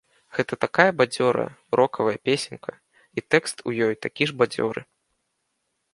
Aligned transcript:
Гэта 0.35 0.53
такая 0.63 0.91
бадзёрая, 1.01 1.45
рокавая 1.81 2.15
песенька, 2.29 2.71
і 3.17 3.27
тэкст 3.35 3.57
у 3.69 3.77
ёй 3.89 3.93
такі 4.07 4.23
ж 4.33 4.37
бадзёры. 4.41 4.81